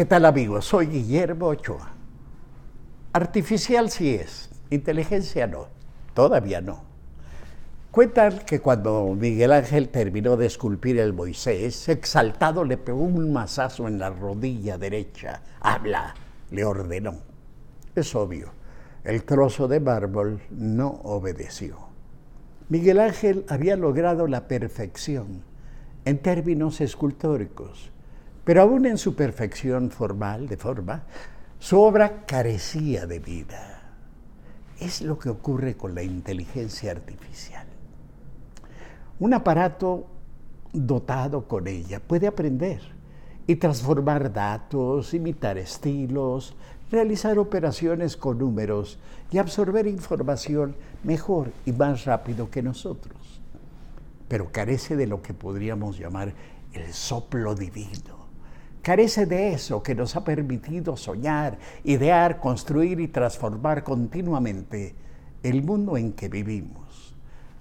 [0.00, 0.64] ¿Qué tal amigos?
[0.64, 1.90] Soy Guillermo Ochoa.
[3.12, 5.66] Artificial sí es, inteligencia no,
[6.14, 6.84] todavía no.
[7.90, 13.88] Cuentan que cuando Miguel Ángel terminó de esculpir el Moisés, exaltado le pegó un mazazo
[13.88, 15.42] en la rodilla derecha.
[15.60, 16.14] Habla,
[16.50, 17.18] le ordenó.
[17.94, 18.52] Es obvio,
[19.04, 21.76] el trozo de mármol no obedeció.
[22.70, 25.44] Miguel Ángel había logrado la perfección
[26.06, 27.90] en términos escultóricos,
[28.50, 31.04] pero aún en su perfección formal, de forma,
[31.60, 33.92] su obra carecía de vida.
[34.80, 37.64] Es lo que ocurre con la inteligencia artificial.
[39.20, 40.08] Un aparato
[40.72, 42.80] dotado con ella puede aprender
[43.46, 46.56] y transformar datos, imitar estilos,
[46.90, 48.98] realizar operaciones con números
[49.30, 53.40] y absorber información mejor y más rápido que nosotros.
[54.26, 56.34] Pero carece de lo que podríamos llamar
[56.72, 58.19] el soplo divino
[58.82, 64.94] carece de eso que nos ha permitido soñar, idear, construir y transformar continuamente
[65.42, 67.14] el mundo en que vivimos.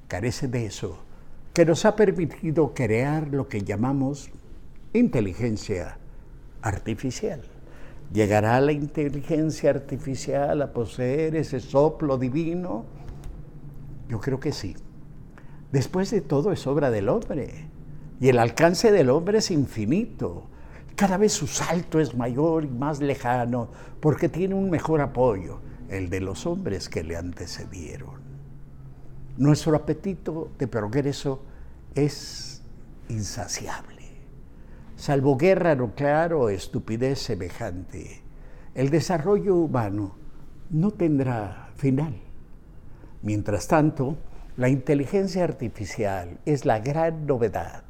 [0.07, 0.99] Carece de eso
[1.53, 4.29] que nos ha permitido crear lo que llamamos
[4.93, 5.97] inteligencia
[6.61, 7.41] artificial.
[8.13, 12.85] ¿Llegará la inteligencia artificial a poseer ese soplo divino?
[14.07, 14.75] Yo creo que sí.
[15.71, 17.67] Después de todo es obra del hombre
[18.19, 20.47] y el alcance del hombre es infinito
[20.99, 23.69] cada vez su salto es mayor y más lejano
[24.01, 28.19] porque tiene un mejor apoyo, el de los hombres que le antecedieron.
[29.37, 31.41] Nuestro apetito de progreso
[31.95, 32.63] es
[33.07, 34.09] insaciable.
[34.97, 38.21] Salvo guerra nuclear o estupidez semejante,
[38.75, 40.17] el desarrollo humano
[40.69, 42.19] no tendrá final.
[43.21, 44.17] Mientras tanto,
[44.57, 47.88] la inteligencia artificial es la gran novedad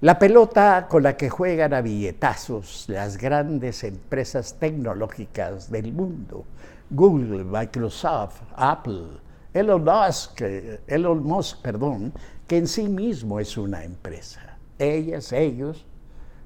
[0.00, 6.44] la pelota con la que juegan a billetazos las grandes empresas tecnológicas del mundo,
[6.90, 9.20] Google, Microsoft, Apple,
[9.54, 10.42] Elon Musk,
[10.86, 12.12] Elon Musk, perdón,
[12.46, 14.58] que en sí mismo es una empresa.
[14.78, 15.86] Ellas, ellos,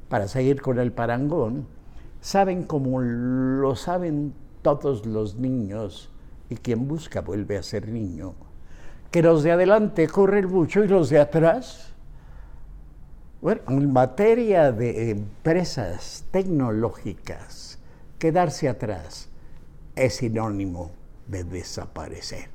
[0.09, 1.67] para seguir con el parangón,
[2.21, 6.11] saben como lo saben todos los niños
[6.51, 8.35] y quien busca vuelve a ser niño,
[9.11, 11.95] que los de adelante corren mucho y los de atrás
[13.41, 17.79] bueno, en materia de empresas tecnológicas,
[18.19, 19.29] quedarse atrás
[19.95, 20.91] es sinónimo
[21.29, 22.49] de desaparecer.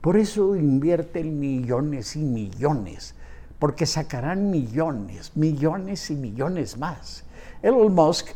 [0.00, 3.14] Por eso invierten millones y millones,
[3.58, 7.24] porque sacarán millones, millones y millones más.
[7.62, 8.28] Elon Musk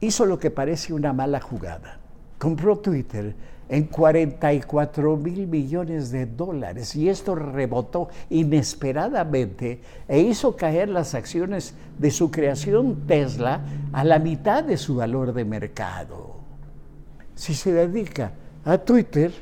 [0.00, 1.98] hizo lo que parece una mala jugada.
[2.38, 3.34] Compró Twitter
[3.70, 11.74] en 44 mil millones de dólares y esto rebotó inesperadamente e hizo caer las acciones
[11.96, 13.60] de su creación Tesla
[13.92, 16.34] a la mitad de su valor de mercado.
[17.36, 18.32] Si se dedica
[18.64, 19.32] a Twitter,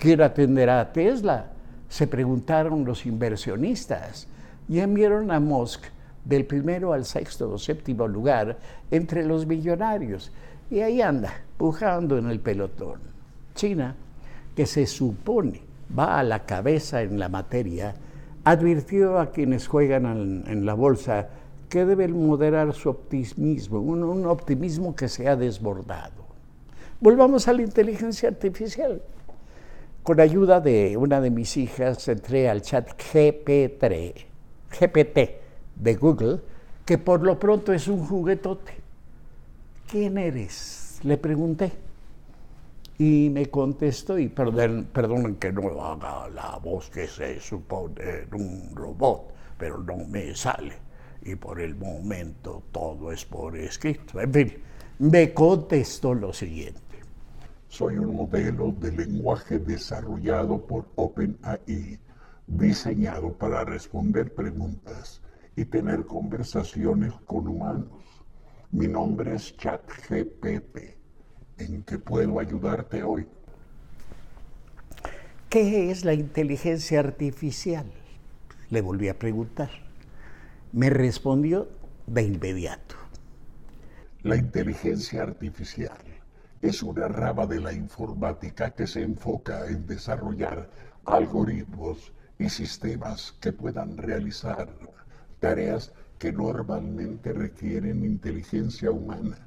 [0.00, 1.52] ¿quién atenderá a Tesla?
[1.86, 4.26] Se preguntaron los inversionistas
[4.66, 5.84] y enviaron a Musk
[6.24, 8.56] del primero al sexto o séptimo lugar
[8.90, 10.32] entre los millonarios.
[10.70, 13.13] Y ahí anda, pujando en el pelotón.
[13.54, 13.94] China,
[14.54, 15.62] que se supone
[15.96, 17.94] va a la cabeza en la materia,
[18.44, 21.28] advirtió a quienes juegan en, la bolsa
[21.68, 26.24] que deben moderar su optimismo, un, optimismo que se ha desbordado.
[27.00, 29.02] Volvamos a la inteligencia artificial.
[30.02, 35.30] Con ayuda de una de mis hijas entré al chat GPT
[35.76, 36.40] de Google,
[36.84, 38.72] que por lo pronto es un juguetote.
[39.90, 41.00] ¿Quién eres?
[41.02, 41.83] Le pregunté.
[42.96, 48.70] Y me contestó, y perdón, perdonen que no haga la voz que se supone un
[48.72, 50.76] robot, pero no me sale.
[51.22, 54.20] Y por el momento todo es por escrito.
[54.20, 54.52] En fin,
[55.00, 56.80] me contestó lo siguiente.
[57.66, 61.98] Soy un modelo de lenguaje desarrollado por OpenAI,
[62.46, 65.20] diseñado para responder preguntas
[65.56, 68.04] y tener conversaciones con humanos.
[68.70, 71.03] Mi nombre es ChatGPT
[71.58, 73.26] en qué puedo ayudarte hoy.
[75.48, 77.86] ¿Qué es la inteligencia artificial?
[78.70, 79.70] Le volví a preguntar.
[80.72, 81.68] Me respondió
[82.06, 82.96] de inmediato.
[84.22, 85.98] La inteligencia artificial
[86.60, 90.68] es una rama de la informática que se enfoca en desarrollar
[91.04, 94.68] algoritmos y sistemas que puedan realizar
[95.38, 99.46] tareas que normalmente requieren inteligencia humana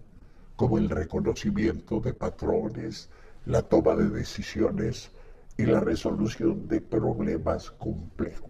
[0.57, 3.09] como el reconocimiento de patrones,
[3.45, 5.11] la toma de decisiones
[5.55, 8.49] y la resolución de problemas complejos.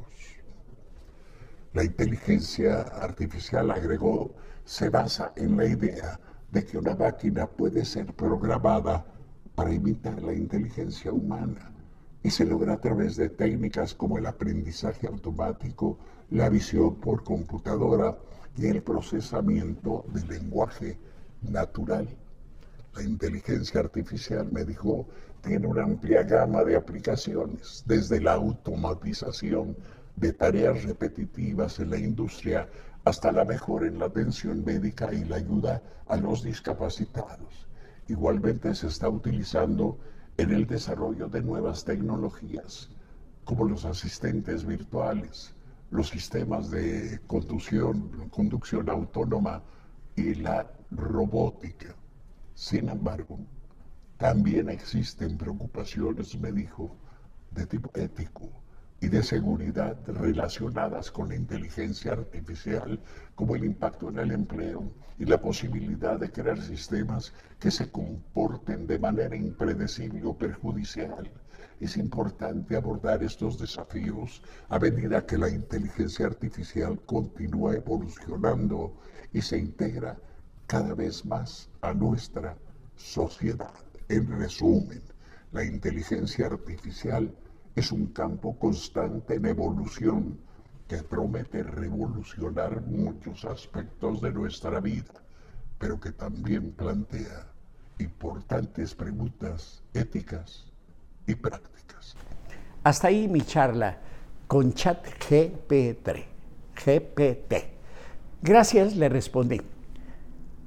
[1.74, 4.33] La inteligencia artificial, agregó,
[4.63, 6.19] se basa en la idea
[6.50, 9.06] de que una máquina puede ser programada
[9.54, 11.74] para imitar la inteligencia humana
[12.24, 16.00] y se logra a través de técnicas como el aprendizaje automático,
[16.30, 18.18] la visión por computadora
[18.56, 20.98] y el procesamiento del lenguaje
[21.42, 22.07] natural.
[22.95, 25.07] La inteligencia artificial, me dijo,
[25.42, 29.75] tiene una amplia gama de aplicaciones, desde la automatización
[30.16, 32.68] de tareas repetitivas en la industria
[33.06, 37.68] hasta la mejora en la atención médica y la ayuda a los discapacitados.
[38.07, 39.98] Igualmente se está utilizando
[40.38, 42.90] en el desarrollo de nuevas tecnologías,
[43.45, 45.54] como los asistentes virtuales,
[45.90, 49.63] los sistemas de conducción, conducción autónoma
[50.18, 51.96] y la robótica.
[52.56, 53.40] Sin embargo,
[54.18, 56.98] también existen preocupaciones, me dijo,
[57.52, 58.50] de tipo ético
[59.00, 63.00] y de seguridad relacionadas con la inteligencia artificial,
[63.36, 68.88] como el impacto en el empleo y la posibilidad de crear sistemas que se comporten
[68.88, 71.30] de manera impredecible o perjudicial.
[71.79, 78.95] Es importante abordar estos desafíos a medida que la inteligencia artificial continúa evolucionando
[79.31, 80.18] y se integra
[80.65, 82.57] cada vez más a nuestra
[82.95, 83.74] sociedad.
[84.09, 85.03] En resumen,
[85.51, 87.31] la inteligencia artificial
[87.75, 90.39] es un campo constante en evolución
[90.88, 95.13] que promete revolucionar muchos aspectos de nuestra vida,
[95.77, 97.51] pero que también plantea
[98.00, 100.65] importantes preguntas éticas
[101.27, 102.15] y prácticas.
[102.83, 103.97] Hasta ahí mi charla
[104.47, 106.09] con ChatGPT.
[106.85, 107.53] GPT.
[108.41, 109.59] Gracias, le respondí.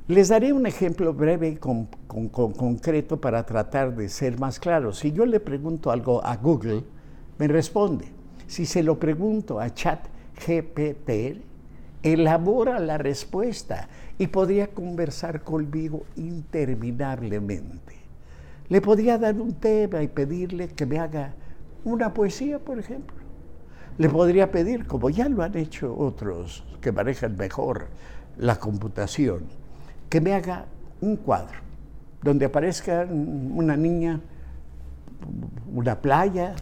[0.08, 4.92] Les daré un ejemplo breve y con, concreto para tratar de ser más claro.
[4.92, 6.82] Si yo le pregunto algo a Google,
[7.38, 8.06] me responde.
[8.48, 10.00] Si se lo pregunto a chat
[10.44, 11.40] GPT,
[12.02, 17.99] elabora la respuesta y podría conversar conmigo interminablemente.
[18.70, 21.34] Le podría dar un tema y pedirle que me haga
[21.84, 23.16] una poesía, por ejemplo.
[23.98, 27.88] Le podría pedir, como ya lo han hecho otros que manejan mejor
[28.38, 29.42] la computación,
[30.08, 30.66] que me haga
[31.00, 31.58] un cuadro
[32.22, 34.20] donde aparezca una niña,
[35.74, 36.54] una playa,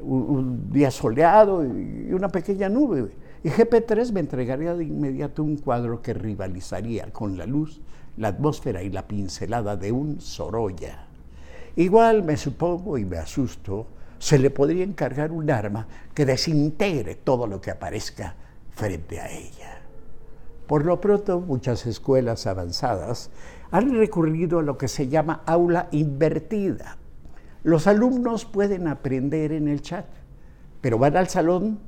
[0.00, 3.10] un, día soleado y una pequeña nube.
[3.42, 7.80] Y GP3 me entregaría de inmediato un cuadro que rivalizaría con la luz,
[8.16, 11.08] la atmósfera y la pincelada de un Sorolla.
[11.76, 13.86] Igual me supongo y me asusto,
[14.18, 18.34] se le podría encargar un arma que desintegre todo lo que aparezca
[18.70, 19.80] frente a ella.
[20.66, 23.30] Por lo pronto, muchas escuelas avanzadas
[23.70, 26.96] han recurrido a lo que se llama aula invertida,
[27.64, 30.04] los alumnos pueden aprender en el chat,
[30.82, 31.78] pero van al salón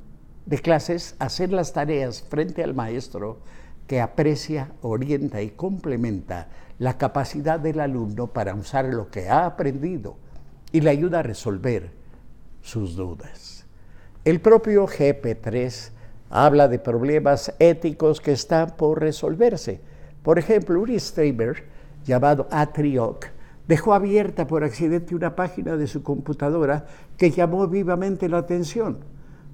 [0.47, 3.37] de clases a hacer las tareas frente al maestro
[3.85, 6.47] que aprecia, orienta y complementa
[6.79, 10.17] la capacidad del alumno para usar lo que ha aprendido
[10.71, 11.91] y le ayuda a resolver
[12.61, 13.65] sus dudas.
[14.25, 15.91] El propio GP3
[16.29, 19.79] habla de problemas éticos que están por resolverse.
[20.21, 21.63] Por ejemplo, un streamer
[22.05, 23.27] llamado Atrioc
[23.67, 26.85] dejó abierta por accidente una página de su computadora
[27.17, 28.99] que llamó vivamente la atención,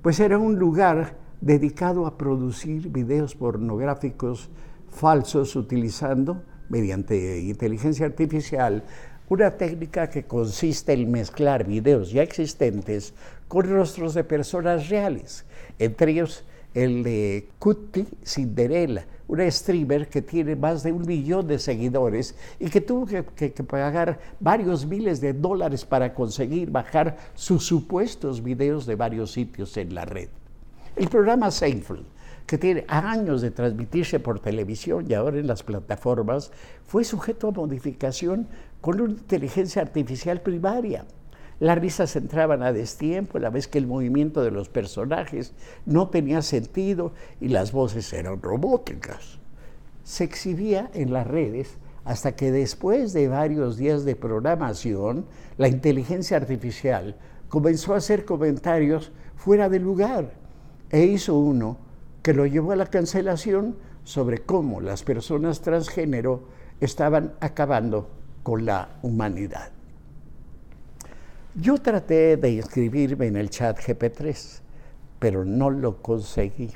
[0.01, 4.49] pues era un lugar dedicado a producir videos pornográficos
[4.89, 8.83] falsos utilizando, mediante inteligencia artificial,
[9.29, 13.13] una técnica que consiste en mezclar videos ya existentes
[13.47, 15.45] con rostros de personas reales,
[15.77, 21.59] entre ellos el de Cutie Cinderella, una streamer que tiene más de un millón de
[21.59, 28.41] seguidores y que tuvo que, pagar varios miles de dólares para conseguir bajar sus supuestos
[28.41, 30.29] videos de varios sitios en la red.
[30.95, 32.05] El programa Seinfeld,
[32.45, 36.51] que tiene años de transmitirse por televisión y ahora en las plataformas,
[36.85, 38.47] fue sujeto a modificación
[38.81, 41.05] con una inteligencia artificial primaria.
[41.59, 45.53] Las risas entraban a destiempo, la vez que el movimiento de los personajes
[45.85, 49.39] no tenía sentido y las voces eran robóticas.
[50.03, 55.25] Se exhibía en las redes hasta que después de varios días de programación,
[55.57, 57.15] la inteligencia artificial
[57.47, 60.33] comenzó a hacer comentarios fuera de lugar
[60.89, 61.77] e hizo uno
[62.23, 66.47] que lo llevó a la cancelación sobre cómo las personas transgénero
[66.79, 68.09] estaban acabando
[68.41, 69.71] con la humanidad.
[71.55, 74.61] Yo traté de inscribirme en el chat GP3,
[75.19, 76.71] pero no lo conseguí.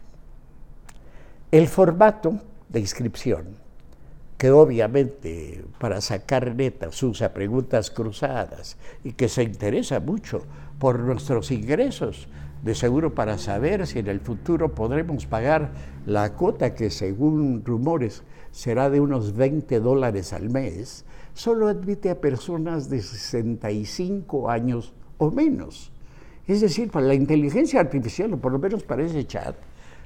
[1.50, 2.39] El formato
[2.70, 3.58] de inscripción,
[4.38, 10.44] que obviamente para sacar netas usa preguntas cruzadas y que se interesa mucho
[10.77, 12.27] por nuestros ingresos,
[12.64, 15.72] de seguro para saber si en el futuro podremos pagar
[16.06, 22.20] la cuota que según rumores será de unos 20 dólares al mes, solo admite a
[22.20, 25.92] personas de 65 años o menos.
[26.48, 29.56] Es decir, para la inteligencia artificial, o por lo menos para ese chat,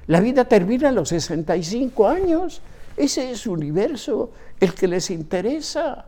[0.06, 2.60] la vida termina a los 65 años.
[2.96, 6.06] Ese es su universo, el que les interesa.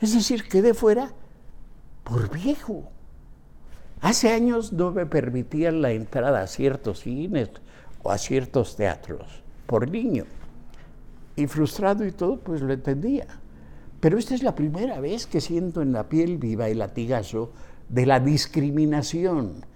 [0.00, 1.12] Es decir, quede fuera
[2.02, 2.90] por viejo.
[4.00, 7.50] Hace años no me permitían la entrada a ciertos cines
[8.02, 10.24] o a ciertos teatros por niño.
[11.36, 13.26] Y frustrado y todo, pues lo entendía.
[14.00, 17.52] Pero esta es la primera vez que siento en la piel viva el latigazo
[17.88, 19.66] de la discriminación,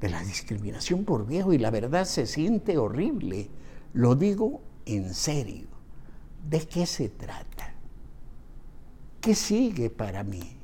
[0.00, 1.52] de la discriminación por viejo.
[1.52, 3.50] Y la verdad se siente horrible.
[3.92, 5.66] Lo digo en serio.
[6.48, 7.74] ¿De qué se trata?
[9.20, 10.57] ¿Qué sigue para mí?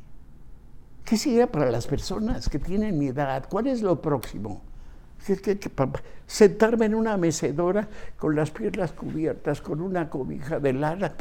[1.04, 3.44] ¿Qué sigue para las personas que tienen mi edad?
[3.50, 4.62] ¿Cuál es lo próximo?
[6.26, 11.14] sentarme en una mecedora con las piernas cubiertas, con una cobija de lana,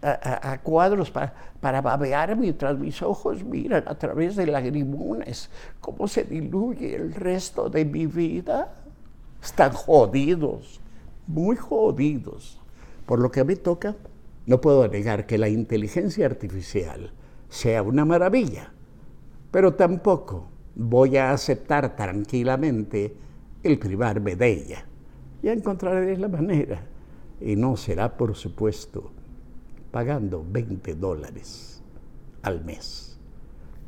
[0.00, 6.22] a, cuadros para, para, babear mientras mis ojos miran a través de lagrimones cómo se
[6.22, 8.72] diluye el resto de mi vida.
[9.42, 10.80] Están jodidos,
[11.26, 12.60] muy jodidos.
[13.06, 13.96] Por lo que a mí toca,
[14.46, 17.12] no puedo negar que la inteligencia artificial
[17.48, 18.72] sea una maravilla
[19.50, 23.16] pero tampoco voy a aceptar tranquilamente
[23.62, 24.84] el privarme de ella.
[25.42, 26.82] Ya encontraré la manera.
[27.40, 29.12] Y no será, por supuesto,
[29.90, 31.82] pagando 20 dólares
[32.42, 33.18] al mes.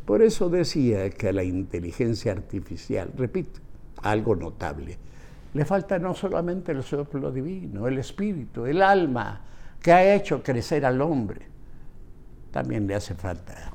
[0.05, 3.61] Por eso decía que la inteligencia artificial, repito,
[4.03, 4.99] algo notable,
[5.53, 9.41] le falta no solamente el soplo divino, el espíritu, el alma
[9.81, 11.47] que ha hecho crecer al hombre,
[12.51, 13.73] también le hace falta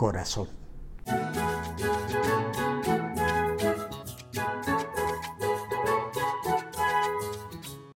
[0.00, 0.48] corazón.